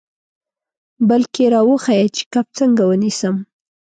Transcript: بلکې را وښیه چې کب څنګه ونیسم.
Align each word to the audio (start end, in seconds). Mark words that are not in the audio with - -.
بلکې 1.09 1.43
را 1.53 1.61
وښیه 1.67 2.07
چې 2.15 2.23
کب 2.33 2.45
څنګه 2.57 2.83
ونیسم. 2.85 3.35